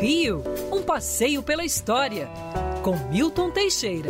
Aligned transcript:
Rio, 0.00 0.42
um 0.72 0.82
passeio 0.82 1.42
pela 1.42 1.62
história, 1.62 2.26
com 2.82 2.96
Milton 3.10 3.50
Teixeira. 3.50 4.08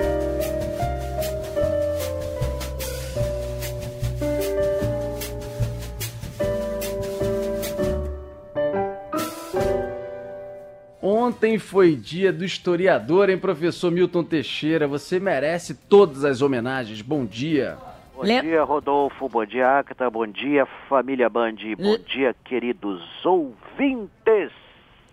Ontem 11.02 11.58
foi 11.58 11.96
dia 11.96 12.32
do 12.32 12.44
historiador, 12.44 13.28
hein, 13.28 13.36
professor 13.36 13.90
Milton 13.90 14.22
Teixeira? 14.22 14.86
Você 14.86 15.18
merece 15.18 15.74
todas 15.74 16.24
as 16.24 16.40
homenagens. 16.40 17.02
Bom 17.02 17.24
dia. 17.24 17.76
Bom 18.14 18.22
Le... 18.22 18.40
dia, 18.42 18.62
Rodolfo. 18.62 19.28
Bom 19.28 19.44
dia, 19.44 19.80
Acta. 19.80 20.08
Bom 20.08 20.28
dia, 20.28 20.66
família 20.88 21.28
Band. 21.28 21.56
Bom 21.76 21.94
Le... 21.94 21.98
dia, 21.98 22.32
queridos 22.44 23.02
ouvintes. 23.26 24.52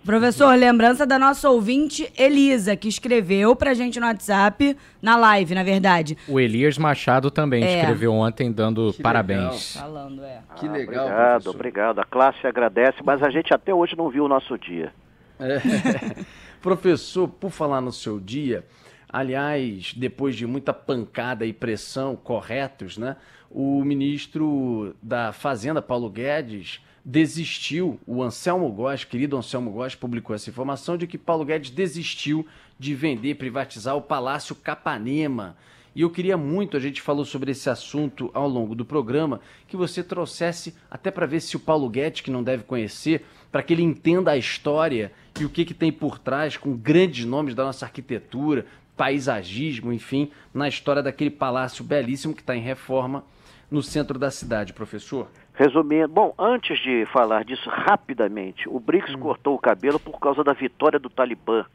Professor, 0.07 0.55
lembrança 0.55 1.05
da 1.05 1.19
nossa 1.19 1.49
ouvinte 1.49 2.09
Elisa, 2.17 2.77
que 2.77 2.87
escreveu 2.87 3.53
pra 3.57 3.73
gente 3.73 3.99
no 3.99 4.05
WhatsApp, 4.05 4.77
na 5.01 5.17
live, 5.17 5.53
na 5.53 5.63
verdade. 5.63 6.17
O 6.29 6.39
Elias 6.39 6.77
Machado 6.77 7.29
também 7.29 7.61
é. 7.61 7.81
escreveu 7.81 8.13
ontem, 8.13 8.49
dando 8.49 8.93
que 8.93 9.01
parabéns. 9.03 9.75
Legal. 9.75 9.91
Falando, 9.91 10.23
é. 10.23 10.39
Que 10.55 10.65
legal, 10.65 11.07
Obrigado, 11.07 11.29
professor. 11.31 11.55
obrigado. 11.55 11.99
A 11.99 12.05
classe 12.05 12.47
agradece, 12.47 12.99
mas 13.03 13.21
a 13.21 13.29
gente 13.29 13.53
até 13.53 13.73
hoje 13.73 13.97
não 13.97 14.09
viu 14.09 14.23
o 14.23 14.29
nosso 14.29 14.57
dia. 14.57 14.93
É. 15.41 16.23
Professor, 16.63 17.27
por 17.27 17.51
falar 17.51 17.81
no 17.81 17.91
seu 17.91 18.17
dia, 18.17 18.63
aliás, 19.11 19.93
depois 19.93 20.37
de 20.37 20.47
muita 20.47 20.73
pancada 20.73 21.45
e 21.45 21.51
pressão 21.51 22.15
corretos, 22.15 22.97
né? 22.97 23.17
O 23.49 23.83
ministro 23.83 24.95
da 25.01 25.31
Fazenda, 25.31 25.81
Paulo 25.81 26.09
Guedes, 26.09 26.81
desistiu, 27.03 27.97
o 28.05 28.21
Anselmo 28.21 28.69
Góes, 28.69 29.05
querido 29.05 29.37
Anselmo 29.37 29.71
Góes, 29.71 29.95
publicou 29.95 30.35
essa 30.35 30.49
informação 30.49 30.97
de 30.97 31.07
que 31.07 31.17
Paulo 31.17 31.45
Guedes 31.45 31.71
desistiu 31.71 32.45
de 32.77 32.93
vender, 32.93 33.35
privatizar 33.35 33.95
o 33.95 34.01
Palácio 34.01 34.53
Capanema. 34.53 35.55
E 35.95 36.01
eu 36.01 36.09
queria 36.09 36.35
muito, 36.35 36.75
a 36.75 36.79
gente 36.81 37.01
falou 37.01 37.23
sobre 37.23 37.51
esse 37.51 37.69
assunto 37.69 38.29
ao 38.33 38.47
longo 38.47 38.75
do 38.75 38.83
programa, 38.83 39.39
que 39.69 39.77
você 39.77 40.03
trouxesse, 40.03 40.75
até 40.91 41.09
para 41.09 41.25
ver 41.25 41.39
se 41.39 41.55
o 41.55 41.61
Paulo 41.61 41.89
Guedes, 41.89 42.19
que 42.19 42.29
não 42.29 42.43
deve 42.43 42.63
conhecer, 42.63 43.25
para 43.49 43.63
que 43.63 43.73
ele 43.73 43.83
entenda 43.83 44.31
a 44.31 44.37
história 44.37 45.13
e 45.39 45.45
o 45.45 45.49
que, 45.49 45.63
que 45.63 45.73
tem 45.73 45.91
por 45.91 46.19
trás, 46.19 46.57
com 46.57 46.75
grandes 46.75 47.23
nomes 47.25 47.55
da 47.55 47.63
nossa 47.63 47.85
arquitetura, 47.85 48.65
paisagismo, 48.97 49.93
enfim, 49.93 50.29
na 50.53 50.67
história 50.67 51.01
daquele 51.01 51.29
palácio 51.29 51.85
belíssimo 51.85 52.35
que 52.35 52.41
está 52.41 52.53
em 52.53 52.61
reforma 52.61 53.23
no 53.69 53.81
centro 53.81 54.17
da 54.17 54.31
cidade, 54.31 54.73
professor? 54.73 55.27
Resumindo, 55.53 56.07
bom, 56.07 56.33
antes 56.37 56.79
de 56.79 57.05
falar 57.07 57.43
disso 57.43 57.69
rapidamente, 57.69 58.69
o 58.69 58.79
BRICS 58.79 59.15
hum. 59.15 59.19
cortou 59.19 59.55
o 59.55 59.59
cabelo 59.59 59.99
por 59.99 60.19
causa 60.19 60.43
da 60.43 60.53
vitória 60.53 60.99
do 60.99 61.09
Talibã. 61.09 61.65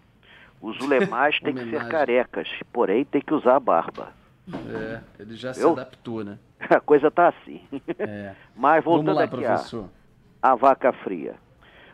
Os 0.61 0.79
ulemais 0.81 1.39
têm 1.43 1.55
que 1.55 1.69
ser 1.69 1.87
carecas, 1.89 2.49
porém 2.73 3.05
tem 3.05 3.21
que 3.21 3.35
usar 3.35 3.57
a 3.57 3.61
barba. 3.61 4.13
É, 4.49 5.01
ele 5.21 5.37
já 5.37 5.55
se 5.55 5.63
Eu? 5.63 5.73
adaptou, 5.73 6.25
né? 6.25 6.39
A 6.59 6.81
coisa 6.81 7.11
tá 7.11 7.29
assim. 7.29 7.61
É. 7.99 8.35
Mas 8.57 8.83
voltando 8.85 9.15
lá, 9.15 9.25
aqui 9.25 9.37
professor. 9.37 9.89
A, 10.43 10.53
a 10.53 10.55
vaca 10.55 10.93
fria. 10.93 11.35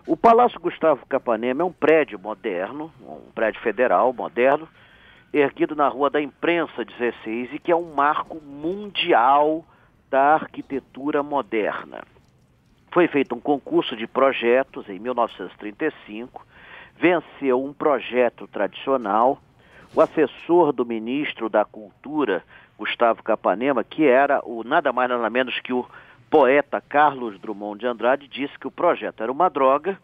O 0.06 0.16
Palácio 0.16 0.58
Gustavo 0.58 1.04
Capanema 1.06 1.62
é 1.62 1.64
um 1.64 1.72
prédio 1.72 2.18
moderno, 2.18 2.90
um 3.02 3.30
prédio 3.34 3.60
federal 3.60 4.12
moderno, 4.12 4.66
erguido 5.32 5.76
na 5.76 5.86
Rua 5.88 6.08
da 6.08 6.20
Imprensa 6.20 6.82
16 6.82 7.52
e 7.52 7.58
que 7.58 7.70
é 7.70 7.76
um 7.76 7.94
marco 7.94 8.40
mundial 8.40 9.64
da 10.10 10.34
arquitetura 10.34 11.22
moderna. 11.22 12.02
Foi 12.90 13.06
feito 13.06 13.34
um 13.34 13.40
concurso 13.40 13.96
de 13.96 14.06
projetos 14.06 14.88
em 14.88 14.98
1935, 14.98 16.46
venceu 16.96 17.62
um 17.62 17.72
projeto 17.72 18.46
tradicional. 18.46 19.40
O 19.94 20.00
assessor 20.00 20.72
do 20.72 20.84
ministro 20.84 21.48
da 21.48 21.64
Cultura, 21.64 22.42
Gustavo 22.78 23.22
Capanema, 23.22 23.82
que 23.82 24.06
era 24.06 24.40
o 24.44 24.62
nada 24.62 24.92
mais 24.92 25.08
nada 25.08 25.30
menos 25.30 25.58
que 25.60 25.72
o 25.72 25.86
poeta 26.30 26.80
Carlos 26.80 27.38
Drummond 27.38 27.80
de 27.80 27.86
Andrade 27.86 28.28
disse 28.28 28.58
que 28.58 28.66
o 28.66 28.70
projeto 28.70 29.22
era 29.22 29.32
uma 29.32 29.48
droga 29.48 29.98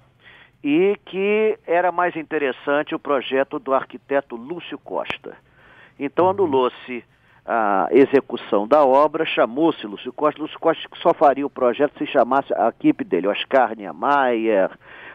e 0.62 0.98
que 1.04 1.59
era 1.66 1.93
mais 1.93 2.16
interessante 2.16 2.94
o 2.94 2.98
projeto 2.98 3.59
do 3.59 3.75
arquiteto 3.75 4.34
Lúcio 4.34 4.78
Costa. 4.78 5.37
Então 5.98 6.25
uhum. 6.25 6.31
anulou-se 6.31 7.04
a 7.47 7.88
execução 7.91 8.66
da 8.66 8.84
obra, 8.84 9.25
chamou-se 9.27 9.87
Lúcio 9.87 10.12
Costa. 10.12 10.41
Lúcio 10.41 10.59
Costa 10.59 10.88
só 11.03 11.12
faria 11.12 11.47
o 11.47 11.50
projeto 11.50 11.99
se 11.99 12.06
chamasse 12.06 12.53
a 12.55 12.69
equipe 12.69 13.05
dele, 13.05 13.28
Oscar 13.28 13.77
Niemeyer, 13.77 14.71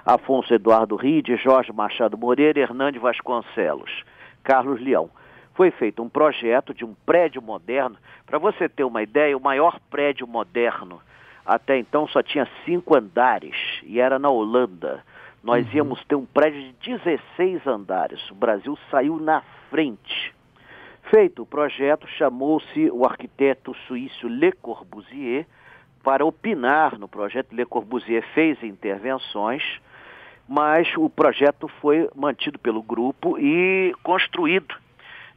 Afonso 0.05 0.53
Eduardo 0.53 0.95
Ride, 0.95 1.37
Jorge 1.37 1.71
Machado 1.71 2.17
Moreira, 2.17 2.59
Hernande 2.59 2.99
Vasconcelos, 2.99 4.03
Carlos 4.43 4.79
Leão 4.79 5.09
foi 5.55 5.71
feito 5.71 6.01
um 6.01 6.07
projeto 6.07 6.73
de 6.73 6.85
um 6.85 6.95
prédio 7.05 7.41
moderno. 7.41 7.97
Para 8.25 8.39
você 8.39 8.69
ter 8.69 8.85
uma 8.85 9.03
ideia, 9.03 9.35
o 9.35 9.41
maior 9.41 9.77
prédio 9.89 10.25
moderno 10.25 11.01
até 11.45 11.77
então 11.77 12.07
só 12.07 12.21
tinha 12.21 12.47
cinco 12.63 12.95
andares 12.95 13.55
e 13.83 13.99
era 13.99 14.19
na 14.19 14.29
Holanda. 14.29 15.03
Nós 15.43 15.65
uhum. 15.67 15.73
íamos 15.73 16.05
ter 16.05 16.15
um 16.15 16.25
prédio 16.25 16.61
de 16.79 16.97
16 16.97 17.65
andares. 17.65 18.29
O 18.29 18.35
Brasil 18.35 18.77
saiu 18.91 19.17
na 19.19 19.41
frente. 19.69 20.33
Feito 21.09 21.41
o 21.41 21.45
projeto, 21.45 22.07
chamou-se 22.07 22.91
o 22.91 23.03
arquiteto 23.03 23.73
suíço 23.87 24.27
Le 24.27 24.51
Corbusier 24.51 25.47
para 26.03 26.23
opinar 26.23 26.99
no 26.99 27.07
projeto. 27.07 27.55
Le 27.55 27.65
Corbusier 27.65 28.23
fez 28.35 28.61
intervenções, 28.61 29.63
mas 30.47 30.87
o 30.95 31.09
projeto 31.09 31.67
foi 31.81 32.07
mantido 32.15 32.59
pelo 32.59 32.83
grupo 32.83 33.39
e 33.39 33.91
construído 34.03 34.75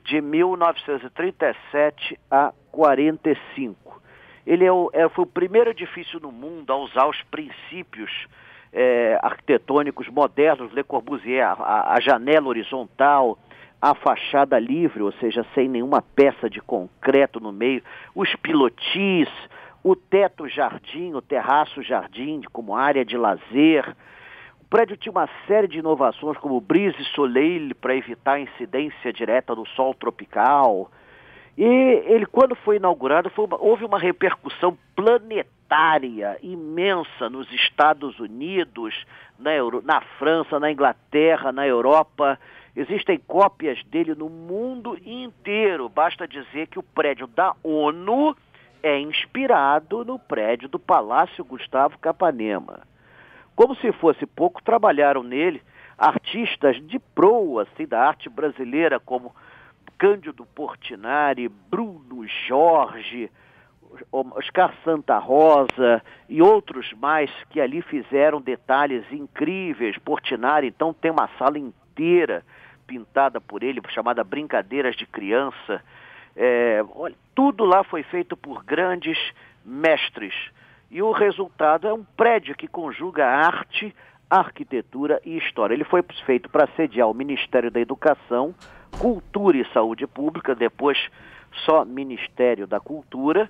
de 0.05 0.21
1937 0.21 2.21
a 2.31 2.53
45. 2.71 4.03
Ele 4.47 4.66
é 4.66 4.72
o, 4.72 4.91
é, 4.93 5.09
foi 5.09 5.25
o 5.25 5.27
primeiro 5.27 5.71
edifício 5.71 6.21
no 6.21 6.31
mundo 6.31 6.71
a 6.71 6.77
usar 6.77 7.06
os 7.06 7.22
princípios 7.22 8.11
é, 8.72 9.19
arquitetônicos 9.22 10.09
modernos, 10.09 10.72
Le 10.72 10.82
Corbusier, 10.82 11.47
a, 11.47 11.94
a, 11.94 12.00
janela 12.00 12.49
horizontal, 12.49 13.38
a 13.82 13.94
fachada 13.94 14.59
livre, 14.60 15.03
ou 15.03 15.12
seja, 15.15 15.44
sem 15.54 15.69
nenhuma 15.69 16.00
peça 16.00 16.48
de 16.48 16.60
concreto 16.60 17.41
no 17.41 17.53
meio, 17.53 17.82
os 18.15 18.32
pilotis, 18.37 19.28
o 19.82 19.97
teto 19.97 20.48
jardim, 20.48 21.12
o 21.12 21.20
terraço 21.20 21.82
jardim 21.82 22.43
como 22.53 22.76
área 22.76 23.04
de 23.04 23.16
lazer, 23.16 23.93
prédio 24.72 24.97
tinha 24.97 25.12
uma 25.12 25.28
série 25.47 25.69
de 25.69 25.81
inovações, 25.81 26.38
como 26.38 26.59
brise 26.59 27.04
soleil 27.15 27.75
para 27.75 27.94
evitar 27.94 28.37
a 28.37 28.41
incidência 28.41 29.12
direta 29.12 29.54
do 29.54 29.66
sol 29.66 29.93
tropical. 29.93 30.91
E 31.59 31.62
ele, 31.62 32.25
quando 32.25 32.54
foi 32.54 32.76
inaugurado, 32.76 33.28
foi 33.28 33.44
uma, 33.44 33.60
houve 33.60 33.84
uma 33.84 33.99
repercussão 33.99 34.78
planetária 34.97 36.38
imensa 36.43 37.28
nos 37.28 37.53
Estados 37.53 38.19
Unidos, 38.19 38.94
na, 39.38 39.53
Euro, 39.54 39.82
na 39.84 40.00
França, 40.19 40.59
na 40.59 40.72
Inglaterra, 40.72 41.53
na 41.53 41.66
Europa. 41.66 42.38
Existem 42.75 43.19
cópias 43.19 43.83
dele 43.84 44.15
no 44.15 44.31
mundo 44.31 44.99
inteiro. 45.05 45.88
Basta 45.88 46.27
dizer 46.27 46.69
que 46.69 46.78
o 46.78 46.83
prédio 46.83 47.27
da 47.27 47.55
ONU 47.62 48.34
é 48.83 48.99
inspirado 48.99 50.05
no 50.05 50.19
prédio 50.19 50.69
do 50.69 50.78
Palácio 50.78 51.44
Gustavo 51.44 51.99
Capanema. 51.99 52.81
Como 53.55 53.77
se 53.77 53.93
fosse 53.93 54.25
pouco, 54.25 54.62
trabalharam 54.62 55.22
nele 55.22 55.62
artistas 55.99 56.77
de 56.87 56.99
proa 56.99 57.62
assim, 57.62 57.87
da 57.87 58.00
arte 58.00 58.28
brasileira, 58.28 58.99
como 58.99 59.34
Cândido 59.99 60.47
Portinari, 60.47 61.49
Bruno 61.49 62.27
Jorge, 62.49 63.31
Oscar 64.11 64.75
Santa 64.82 65.19
Rosa 65.19 66.03
e 66.28 66.41
outros 66.41 66.91
mais 66.94 67.31
que 67.50 67.61
ali 67.61 67.82
fizeram 67.82 68.41
detalhes 68.41 69.05
incríveis. 69.12 69.99
Portinari, 69.99 70.69
então, 70.69 70.94
tem 70.94 71.11
uma 71.11 71.29
sala 71.38 71.58
inteira 71.58 72.43
pintada 72.87 73.40
por 73.40 73.62
ele, 73.62 73.81
chamada 73.90 74.25
Brincadeiras 74.25 74.96
de 74.96 75.06
Criança. 75.06 75.82
É, 76.37 76.84
olha, 76.94 77.14
tudo 77.34 77.64
lá 77.64 77.84
foi 77.84 78.02
feito 78.02 78.37
por 78.37 78.64
grandes 78.64 79.19
mestres 79.64 80.34
e 80.93 81.00
o 81.00 81.11
resultado 81.11 81.88
é 81.88 81.93
um 81.94 82.05
prédio 82.05 82.55
que 82.55 82.69
conjuga 82.69 83.26
arte, 83.26 83.94
arquitetura 84.29 85.19
e 85.25 85.38
história. 85.38 85.73
Ele 85.73 85.84
foi 85.84 86.05
feito 86.26 86.50
para 86.50 86.69
sediar 86.76 87.08
o 87.08 87.14
Ministério 87.14 87.70
da 87.70 87.81
Educação, 87.81 88.55
Cultura 88.99 89.56
e 89.56 89.73
Saúde 89.73 90.06
Pública, 90.06 90.55
depois 90.55 90.99
só 91.64 91.82
Ministério 91.87 92.67
da 92.67 92.78
Cultura. 92.78 93.49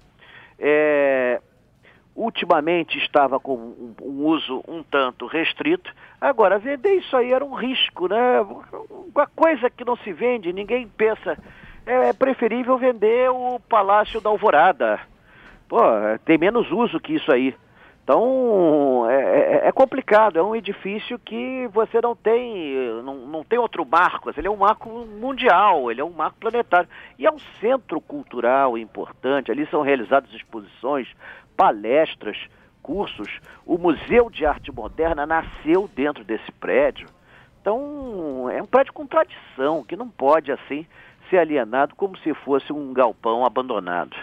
É, 0.57 1.43
ultimamente 2.15 2.99
estava 2.99 3.41
com 3.41 3.55
um, 3.55 3.95
um, 4.03 4.27
uso 4.27 4.63
um 4.69 4.83
tanto 4.83 5.27
restrito. 5.27 5.91
Agora, 6.21 6.59
vender 6.59 6.95
isso 6.95 7.17
aí 7.17 7.33
era 7.33 7.45
um 7.45 7.55
risco, 7.55 8.09
né? 8.09 8.41
Uma 9.15 9.27
coisa 9.27 9.71
que 9.71 9.85
não 9.85 9.97
se 9.97 10.13
vende, 10.13 10.53
ninguém 10.53 10.87
pensa. 10.87 11.39
É, 11.85 12.11
é 12.11 12.13
preferível 12.13 12.79
vender 12.79 13.31
o 13.31 13.59
Palácio 13.59 14.21
da 14.21 14.31
Alvorada 14.31 15.01
Pô, 15.73 15.81
tem 16.27 16.37
menos 16.37 16.71
uso 16.71 17.01
que 17.01 17.15
isso 17.15 17.33
aí. 17.33 17.55
Então 18.03 19.09
é, 19.09 19.15
é, 19.15 19.69
é, 19.69 19.73
complicado, 19.73 20.39
é 20.39 20.43
um 20.43 20.57
edifício 20.57 21.19
que 21.19 21.69
você 21.69 22.01
não 22.01 22.17
tem, 22.17 22.75
não, 23.05 23.15
não 23.27 23.45
tem 23.45 23.59
outro 23.59 23.87
marco, 23.87 24.31
ele 24.37 24.49
é 24.49 24.51
um 24.51 24.57
marco 24.57 24.89
mundial, 24.89 25.91
ele 25.91 26.01
é 26.01 26.05
um 26.05 26.11
marco 26.11 26.39
planetário. 26.41 26.89
E 27.17 27.27
é 27.27 27.31
um 27.31 27.39
centro 27.61 28.01
cultural 28.01 28.77
importante, 28.77 29.53
ali 29.53 29.67
são 29.67 29.83
realizadas 29.83 30.33
exposições, 30.33 31.07
palestras, 31.57 32.37
cursos. 32.83 33.41
O 33.65 33.79
Museu 33.79 34.29
de 34.29 34.45
Arte 34.45 34.73
Moderna 34.73 35.25
nasceu 35.25 35.89
dentro 35.95 36.25
desse 36.25 36.51
prédio. 36.53 37.07
Então 37.61 38.51
é 38.51 38.61
um 38.61 38.67
prédio 38.67 38.93
com 38.93 39.07
tradição, 39.07 39.85
que 39.85 39.95
não 39.95 40.09
pode 40.09 40.51
assim 40.51 40.85
ser 41.31 41.39
alienado 41.39 41.95
como 41.95 42.19
se 42.19 42.35
fosse 42.35 42.73
um 42.73 42.93
galpão 42.93 43.47
abandonado. 43.47 44.17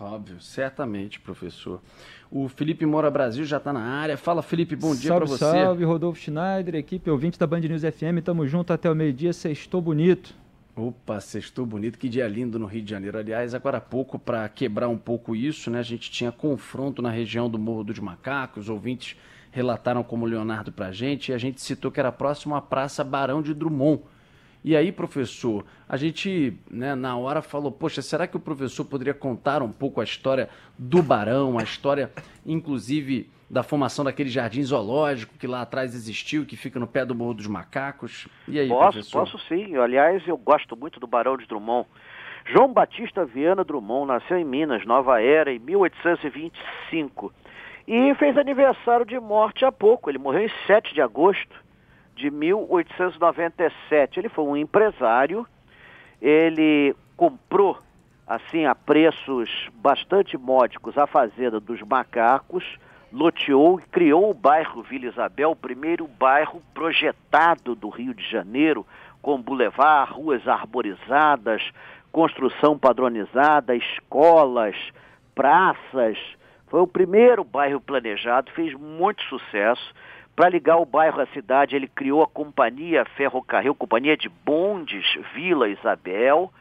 Óbvio, 0.00 0.40
certamente, 0.40 1.20
professor. 1.20 1.80
O 2.30 2.48
Felipe 2.48 2.84
Mora 2.84 3.10
Brasil 3.10 3.44
já 3.44 3.58
está 3.58 3.72
na 3.72 3.80
área. 3.80 4.16
Fala, 4.16 4.42
Felipe, 4.42 4.74
bom 4.74 4.94
dia 4.94 5.14
para 5.14 5.24
você. 5.24 5.38
Salve, 5.38 5.84
Rodolfo 5.84 6.18
Schneider, 6.18 6.74
equipe 6.74 7.08
ouvinte 7.08 7.38
da 7.38 7.46
Band 7.46 7.60
News 7.60 7.82
FM. 7.82 8.22
Tamo 8.24 8.46
junto 8.46 8.72
até 8.72 8.90
o 8.90 8.94
meio-dia. 8.94 9.32
Sextou 9.32 9.80
bonito. 9.80 10.34
Opa, 10.74 11.20
sextou 11.20 11.64
bonito. 11.64 11.96
Que 11.96 12.08
dia 12.08 12.26
lindo 12.26 12.58
no 12.58 12.66
Rio 12.66 12.82
de 12.82 12.90
Janeiro. 12.90 13.16
Aliás, 13.16 13.54
agora 13.54 13.78
há 13.78 13.80
pouco, 13.80 14.18
para 14.18 14.48
quebrar 14.48 14.88
um 14.88 14.98
pouco 14.98 15.36
isso, 15.36 15.70
né? 15.70 15.78
A 15.78 15.82
gente 15.82 16.10
tinha 16.10 16.32
confronto 16.32 17.00
na 17.00 17.10
região 17.10 17.48
do 17.48 17.58
Morro 17.58 17.84
dos 17.84 18.00
Macacos. 18.00 18.64
Os 18.64 18.68
ouvintes 18.68 19.16
relataram 19.52 20.02
como 20.02 20.26
Leonardo 20.26 20.72
para 20.72 20.88
a 20.88 20.92
gente. 20.92 21.30
E 21.30 21.34
a 21.34 21.38
gente 21.38 21.62
citou 21.62 21.92
que 21.92 22.00
era 22.00 22.10
próximo 22.10 22.56
à 22.56 22.60
Praça 22.60 23.04
Barão 23.04 23.40
de 23.40 23.54
Drummond 23.54 24.02
e 24.64 24.74
aí, 24.74 24.90
professor, 24.90 25.62
a 25.86 25.94
gente, 25.98 26.58
né, 26.70 26.94
na 26.94 27.14
hora 27.18 27.42
falou, 27.42 27.70
poxa, 27.70 28.00
será 28.00 28.26
que 28.26 28.34
o 28.34 28.40
professor 28.40 28.86
poderia 28.86 29.12
contar 29.12 29.62
um 29.62 29.70
pouco 29.70 30.00
a 30.00 30.04
história 30.04 30.48
do 30.78 31.02
Barão, 31.02 31.58
a 31.58 31.62
história, 31.62 32.10
inclusive, 32.46 33.30
da 33.50 33.62
formação 33.62 34.06
daquele 34.06 34.30
jardim 34.30 34.62
zoológico 34.62 35.36
que 35.38 35.46
lá 35.46 35.60
atrás 35.60 35.94
existiu, 35.94 36.46
que 36.46 36.56
fica 36.56 36.80
no 36.80 36.86
pé 36.86 37.04
do 37.04 37.14
Morro 37.14 37.34
dos 37.34 37.46
Macacos? 37.46 38.26
E 38.48 38.58
aí, 38.58 38.68
posso, 38.68 38.92
professor? 38.92 39.20
Posso 39.20 39.38
sim. 39.48 39.76
Aliás, 39.76 40.26
eu 40.26 40.38
gosto 40.38 40.74
muito 40.74 40.98
do 40.98 41.06
Barão 41.06 41.36
de 41.36 41.46
Drummond. 41.46 41.86
João 42.46 42.72
Batista 42.72 43.22
Viana 43.22 43.64
Drummond 43.64 44.06
nasceu 44.06 44.38
em 44.38 44.44
Minas, 44.44 44.86
Nova 44.86 45.20
Era, 45.20 45.52
em 45.52 45.58
1825. 45.58 47.30
E 47.86 48.14
fez 48.14 48.38
aniversário 48.38 49.04
de 49.04 49.20
morte 49.20 49.62
há 49.62 49.70
pouco. 49.70 50.10
Ele 50.10 50.16
morreu 50.16 50.46
em 50.46 50.50
7 50.66 50.94
de 50.94 51.02
agosto 51.02 51.63
de 52.14 52.30
1897. 52.30 54.18
Ele 54.18 54.28
foi 54.28 54.44
um 54.44 54.56
empresário, 54.56 55.46
ele 56.20 56.94
comprou, 57.16 57.78
assim, 58.26 58.66
a 58.66 58.74
preços 58.74 59.68
bastante 59.74 60.36
módicos, 60.36 60.96
a 60.96 61.06
fazenda 61.06 61.60
dos 61.60 61.82
macacos, 61.82 62.64
loteou 63.12 63.78
e 63.78 63.82
criou 63.84 64.30
o 64.30 64.34
bairro 64.34 64.82
Vila 64.82 65.06
Isabel, 65.06 65.52
o 65.52 65.56
primeiro 65.56 66.06
bairro 66.06 66.62
projetado 66.72 67.74
do 67.74 67.88
Rio 67.88 68.12
de 68.14 68.28
Janeiro, 68.28 68.86
com 69.22 69.40
bulevar, 69.40 70.12
ruas 70.12 70.46
arborizadas, 70.46 71.62
construção 72.10 72.78
padronizada, 72.78 73.74
escolas, 73.74 74.76
praças. 75.34 76.18
Foi 76.66 76.80
o 76.80 76.86
primeiro 76.86 77.44
bairro 77.44 77.80
planejado, 77.80 78.50
fez 78.52 78.74
muito 78.74 79.22
sucesso 79.24 79.94
para 80.34 80.48
ligar 80.48 80.76
o 80.78 80.84
bairro 80.84 81.20
à 81.20 81.26
cidade, 81.26 81.76
ele 81.76 81.86
criou 81.86 82.22
a 82.22 82.26
Companhia 82.26 83.04
Ferrocarril, 83.16 83.74
Companhia 83.74 84.16
de 84.16 84.28
Bondes 84.28 85.04
Vila 85.32 85.68
Isabel. 85.68 86.52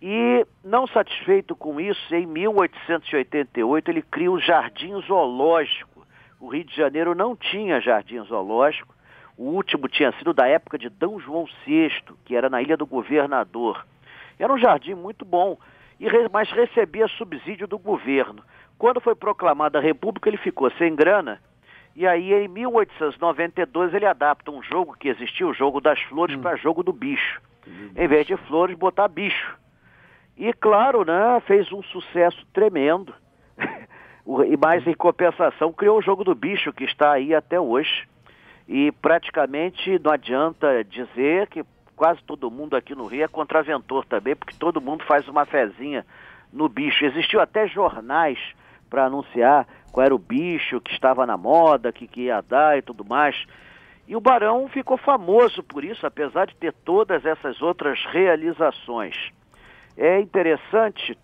E, 0.00 0.46
não 0.64 0.86
satisfeito 0.86 1.54
com 1.56 1.80
isso, 1.80 2.14
em 2.14 2.24
1888 2.24 3.90
ele 3.90 4.02
cria 4.02 4.30
o 4.30 4.38
Jardim 4.38 5.00
Zoológico. 5.02 6.06
O 6.40 6.48
Rio 6.48 6.64
de 6.64 6.74
Janeiro 6.74 7.14
não 7.14 7.36
tinha 7.36 7.80
jardim 7.80 8.22
zoológico. 8.22 8.94
O 9.36 9.44
último 9.44 9.88
tinha 9.88 10.10
sido 10.12 10.32
da 10.32 10.46
época 10.46 10.78
de 10.78 10.88
D. 10.88 11.06
João 11.18 11.46
VI, 11.66 11.92
que 12.24 12.34
era 12.34 12.48
na 12.48 12.62
Ilha 12.62 12.78
do 12.78 12.86
Governador. 12.86 13.86
Era 14.38 14.50
um 14.50 14.58
jardim 14.58 14.94
muito 14.94 15.22
bom, 15.22 15.58
mas 16.32 16.50
recebia 16.50 17.06
subsídio 17.08 17.66
do 17.66 17.78
governo. 17.78 18.42
Quando 18.78 19.02
foi 19.02 19.14
proclamada 19.14 19.78
a 19.78 19.82
República, 19.82 20.30
ele 20.30 20.38
ficou 20.38 20.70
sem 20.72 20.94
grana 20.94 21.38
e 21.94 22.06
aí, 22.06 22.32
em 22.32 22.48
1892, 22.48 23.94
ele 23.94 24.06
adapta 24.06 24.50
um 24.50 24.62
jogo 24.62 24.96
que 24.98 25.08
existia, 25.08 25.46
o 25.46 25.54
jogo 25.54 25.80
das 25.80 26.00
flores, 26.02 26.36
hum. 26.36 26.40
para 26.40 26.56
jogo 26.56 26.82
do 26.82 26.92
bicho. 26.92 27.40
Em 27.96 28.08
vez 28.08 28.26
de 28.26 28.36
flores, 28.36 28.76
botar 28.76 29.08
bicho. 29.08 29.56
E, 30.36 30.52
claro, 30.52 31.04
né, 31.04 31.40
fez 31.46 31.70
um 31.72 31.82
sucesso 31.82 32.46
tremendo. 32.52 33.14
e 34.48 34.56
mais 34.56 34.86
em 34.86 34.94
compensação, 34.94 35.72
criou 35.72 35.98
o 35.98 36.02
jogo 36.02 36.24
do 36.24 36.34
bicho, 36.34 36.72
que 36.72 36.84
está 36.84 37.12
aí 37.12 37.34
até 37.34 37.60
hoje. 37.60 38.08
E 38.66 38.92
praticamente 38.92 39.98
não 39.98 40.12
adianta 40.12 40.84
dizer 40.84 41.48
que 41.48 41.64
quase 41.96 42.22
todo 42.22 42.50
mundo 42.50 42.76
aqui 42.76 42.94
no 42.94 43.06
Rio 43.06 43.24
é 43.24 43.28
contraventor 43.28 44.06
também, 44.06 44.34
porque 44.34 44.56
todo 44.56 44.80
mundo 44.80 45.04
faz 45.04 45.28
uma 45.28 45.44
fezinha 45.44 46.06
no 46.52 46.68
bicho. 46.68 47.04
Existiu 47.04 47.40
até 47.40 47.66
jornais 47.68 48.38
para 48.90 49.06
anunciar 49.06 49.66
qual 49.92 50.04
era 50.04 50.14
o 50.14 50.18
bicho 50.18 50.80
que 50.80 50.92
estava 50.92 51.24
na 51.24 51.36
moda, 51.36 51.92
que, 51.92 52.06
que 52.06 52.22
ia 52.22 52.42
dar 52.42 52.76
e 52.76 52.82
tudo 52.82 53.04
mais. 53.04 53.46
E 54.06 54.16
o 54.16 54.20
Barão 54.20 54.68
ficou 54.68 54.98
famoso 54.98 55.62
por 55.62 55.84
isso, 55.84 56.04
apesar 56.04 56.46
de 56.46 56.56
ter 56.56 56.72
todas 56.84 57.24
essas 57.24 57.62
outras 57.62 58.04
realizações. 58.06 59.14
É 59.96 60.20
interessante 60.20 61.16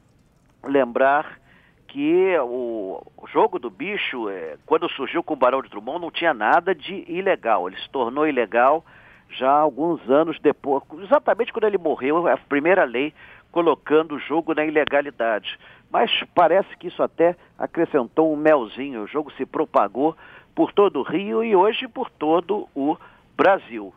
lembrar 0.62 1.40
que 1.88 2.36
o, 2.38 3.02
jogo 3.28 3.58
do 3.58 3.70
bicho, 3.70 4.28
é, 4.28 4.56
quando 4.64 4.88
surgiu 4.90 5.22
com 5.22 5.34
o 5.34 5.36
Barão 5.36 5.62
de 5.62 5.68
Drummond, 5.68 6.00
não 6.00 6.10
tinha 6.10 6.32
nada 6.32 6.74
de 6.74 7.04
ilegal. 7.08 7.68
Ele 7.68 7.76
se 7.78 7.88
tornou 7.90 8.26
ilegal 8.26 8.84
já 9.30 9.50
alguns 9.50 10.08
anos 10.08 10.38
depois, 10.40 10.82
exatamente 11.02 11.52
quando 11.52 11.64
ele 11.64 11.78
morreu, 11.78 12.26
a 12.26 12.36
primeira 12.36 12.84
lei 12.84 13.12
colocando 13.50 14.16
o 14.16 14.18
jogo 14.18 14.54
na 14.54 14.64
ilegalidade. 14.64 15.58
Mas 15.90 16.10
parece 16.34 16.76
que 16.76 16.88
isso 16.88 17.02
até 17.02 17.36
acrescentou 17.58 18.32
um 18.32 18.36
melzinho. 18.36 19.04
O 19.04 19.06
jogo 19.06 19.32
se 19.32 19.46
propagou 19.46 20.16
por 20.54 20.72
todo 20.72 21.00
o 21.00 21.02
Rio 21.02 21.42
e 21.44 21.54
hoje 21.54 21.86
por 21.88 22.10
todo 22.10 22.68
o 22.74 22.96
Brasil. 23.36 23.94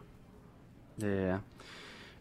É. 1.02 1.40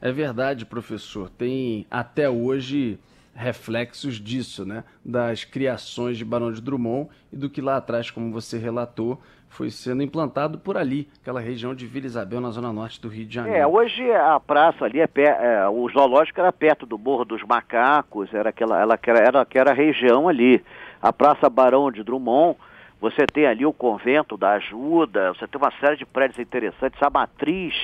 É 0.01 0.13
verdade, 0.13 0.65
professor. 0.65 1.29
Tem 1.29 1.87
até 1.91 2.31
hoje 2.31 2.99
reflexos 3.39 4.17
disso, 4.17 4.67
né? 4.67 4.83
Das 5.05 5.45
criações 5.45 6.19
de 6.19 6.25
Barão 6.25 6.51
de 6.53 6.61
Drummond 6.61 7.09
e 7.33 7.37
do 7.37 7.49
que 7.49 7.61
lá 7.61 7.77
atrás, 7.77 8.11
como 8.11 8.33
você 8.33 8.59
relatou, 8.59 9.21
foi 9.49 9.71
sendo 9.71 10.03
implantado 10.03 10.59
por 10.59 10.77
ali, 10.77 11.09
aquela 11.23 11.41
região 11.41 11.73
de 11.73 11.87
Vila 11.87 12.07
Isabel, 12.07 12.41
na 12.41 12.51
zona 12.51 12.73
norte 12.73 13.01
do 13.01 13.09
Rio 13.09 13.25
de 13.25 13.35
Janeiro. 13.37 13.57
É, 13.57 13.67
hoje 13.67 14.11
a 14.13 14.41
praça 14.41 14.85
ali, 14.85 15.01
é, 15.01 15.09
é 15.17 15.69
o 15.69 15.89
zoológico 15.89 16.41
era 16.41 16.53
perto 16.53 16.85
do 16.85 16.99
Morro 16.99 17.25
dos 17.25 17.43
Macacos, 17.45 18.35
era 18.35 18.51
aquela, 18.51 18.81
ela, 18.81 18.99
era, 19.01 19.19
era 19.21 19.41
aquela 19.41 19.73
região 19.73 20.29
ali. 20.29 20.63
A 21.01 21.13
Praça 21.13 21.49
Barão 21.49 21.93
de 21.93 22.03
Drummond, 22.03 22.59
você 23.01 23.25
tem 23.25 23.47
ali 23.47 23.65
o 23.65 23.73
Convento 23.73 24.37
da 24.37 24.55
Ajuda, 24.55 25.33
você 25.33 25.47
tem 25.47 25.61
uma 25.61 25.73
série 25.79 25.97
de 25.97 26.05
prédios 26.05 26.41
interessantes, 26.41 27.01
a 27.01 27.09
Matriz 27.09 27.75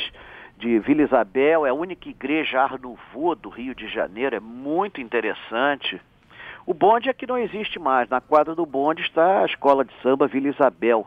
de 0.64 0.78
Vila 0.78 1.02
Isabel 1.02 1.66
é 1.66 1.68
a 1.68 1.74
única 1.74 2.08
igreja 2.08 2.62
Art 2.62 2.80
Nouveau 2.80 3.34
do 3.34 3.50
Rio 3.50 3.74
de 3.74 3.86
Janeiro, 3.86 4.34
é 4.34 4.40
muito 4.40 4.98
interessante. 4.98 6.00
O 6.64 6.72
bonde 6.72 7.10
é 7.10 7.12
que 7.12 7.26
não 7.26 7.36
existe 7.36 7.78
mais, 7.78 8.08
na 8.08 8.18
quadra 8.18 8.54
do 8.54 8.64
bonde 8.64 9.02
está 9.02 9.42
a 9.42 9.44
Escola 9.44 9.84
de 9.84 9.92
Samba 10.02 10.26
Vila 10.26 10.48
Isabel, 10.48 11.06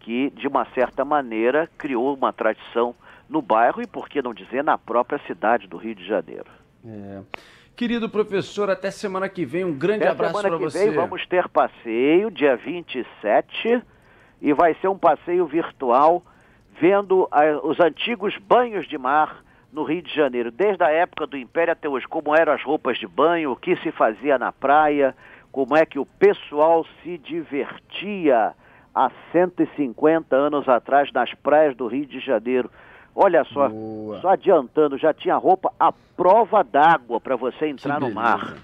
que, 0.00 0.28
de 0.36 0.46
uma 0.46 0.66
certa 0.74 1.06
maneira, 1.06 1.70
criou 1.78 2.14
uma 2.14 2.34
tradição 2.34 2.94
no 3.30 3.40
bairro 3.40 3.80
e, 3.80 3.86
por 3.86 4.10
que 4.10 4.20
não 4.20 4.34
dizer, 4.34 4.62
na 4.62 4.76
própria 4.76 5.18
cidade 5.26 5.66
do 5.66 5.78
Rio 5.78 5.94
de 5.94 6.06
Janeiro. 6.06 6.50
É. 6.84 7.22
Querido 7.74 8.10
professor, 8.10 8.68
até 8.68 8.90
semana 8.90 9.26
que 9.26 9.46
vem, 9.46 9.64
um 9.64 9.72
grande 9.72 10.04
até 10.04 10.12
abraço 10.12 10.42
para 10.42 10.58
você. 10.58 10.80
Semana 10.80 10.90
que 10.90 10.98
vem 10.98 11.08
vamos 11.08 11.26
ter 11.26 11.48
passeio, 11.48 12.30
dia 12.30 12.56
27, 12.56 13.82
e 14.42 14.52
vai 14.52 14.74
ser 14.74 14.88
um 14.88 14.98
passeio 14.98 15.46
virtual, 15.46 16.22
vendo 16.80 17.28
a, 17.30 17.44
os 17.66 17.78
antigos 17.80 18.36
banhos 18.38 18.86
de 18.88 18.96
mar 18.96 19.42
no 19.72 19.82
Rio 19.82 20.02
de 20.02 20.14
Janeiro, 20.14 20.50
desde 20.50 20.82
a 20.82 20.90
época 20.90 21.26
do 21.26 21.36
Império 21.36 21.72
até 21.72 21.88
hoje, 21.88 22.06
como 22.06 22.34
eram 22.34 22.52
as 22.52 22.62
roupas 22.62 22.98
de 22.98 23.06
banho, 23.06 23.52
o 23.52 23.56
que 23.56 23.76
se 23.76 23.92
fazia 23.92 24.38
na 24.38 24.50
praia, 24.50 25.14
como 25.52 25.76
é 25.76 25.84
que 25.84 25.98
o 25.98 26.06
pessoal 26.06 26.86
se 27.02 27.18
divertia 27.18 28.54
há 28.94 29.10
150 29.32 30.34
anos 30.34 30.68
atrás 30.68 31.12
nas 31.12 31.32
praias 31.34 31.76
do 31.76 31.86
Rio 31.86 32.06
de 32.06 32.20
Janeiro. 32.20 32.70
Olha 33.14 33.44
só, 33.44 33.68
Boa. 33.68 34.20
só 34.20 34.28
adiantando, 34.30 34.96
já 34.96 35.12
tinha 35.12 35.36
roupa 35.36 35.72
à 35.78 35.92
prova 36.16 36.62
d'água 36.62 37.20
para 37.20 37.36
você 37.36 37.66
entrar 37.66 38.00
no 38.00 38.10
mar. 38.10 38.56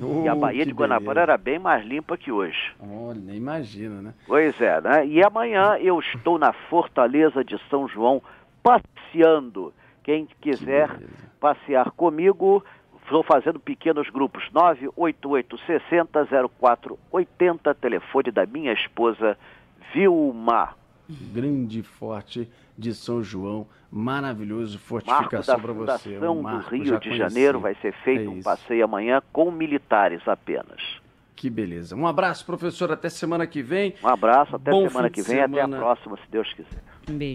Oh, 0.00 0.24
e 0.24 0.28
a 0.28 0.34
Baía 0.34 0.64
de 0.64 0.72
Guanabara 0.72 1.20
era 1.20 1.36
bem 1.36 1.58
mais 1.58 1.84
limpa 1.84 2.16
que 2.16 2.32
hoje. 2.32 2.72
Olha, 2.80 3.20
nem 3.20 3.36
imagina, 3.36 4.00
né? 4.00 4.14
Pois 4.26 4.58
é, 4.60 4.80
né? 4.80 5.06
E 5.06 5.22
amanhã 5.22 5.76
eu 5.78 5.98
estou 6.00 6.38
na 6.38 6.52
Fortaleza 6.52 7.44
de 7.44 7.58
São 7.68 7.86
João 7.86 8.22
passeando. 8.62 9.72
Quem 10.02 10.26
quiser 10.40 10.88
que 10.98 11.06
passear 11.38 11.90
comigo, 11.90 12.64
estou 13.02 13.22
fazendo 13.22 13.60
pequenos 13.60 14.08
grupos. 14.08 14.48
988 14.52 15.58
60 15.58 16.26
0480, 16.58 17.74
telefone 17.74 18.30
da 18.30 18.46
minha 18.46 18.72
esposa 18.72 19.36
Vilma. 19.92 20.74
Grande 21.32 21.82
forte 21.82 22.48
de 22.76 22.94
São 22.94 23.22
João, 23.22 23.66
maravilhoso, 23.90 24.78
fortificação 24.78 25.60
para 25.60 25.72
você. 25.72 26.16
O 26.18 26.42
Marco 26.42 26.70
do 26.70 26.76
Rio 26.76 26.98
de 26.98 27.08
conheci. 27.08 27.16
Janeiro 27.16 27.60
vai 27.60 27.74
ser 27.76 27.92
feito 28.02 28.24
é 28.24 28.28
um 28.28 28.42
passeio 28.42 28.84
amanhã 28.84 29.22
com 29.32 29.50
militares 29.50 30.26
apenas. 30.26 30.80
Que 31.36 31.50
beleza. 31.50 31.96
Um 31.96 32.06
abraço, 32.06 32.46
professor, 32.46 32.92
até 32.92 33.08
semana 33.08 33.46
que 33.46 33.62
vem. 33.62 33.94
Um 34.02 34.08
abraço, 34.08 34.54
até 34.54 34.70
Bom 34.70 34.88
semana 34.88 35.10
que 35.10 35.22
vem, 35.22 35.36
semana. 35.36 35.62
até 35.64 35.76
a 35.76 35.78
próxima, 35.78 36.16
se 36.16 36.30
Deus 36.30 36.52
quiser. 36.54 36.82
Um 37.10 37.18
beijo. 37.18 37.30